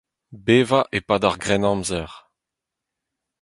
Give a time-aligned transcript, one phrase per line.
[0.45, 2.11] Bevañ e-pad ar Grennamzer.